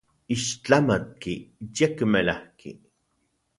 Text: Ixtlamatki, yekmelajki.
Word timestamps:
Ixtlamatki, 0.35 1.35
yekmelajki. 1.77 2.71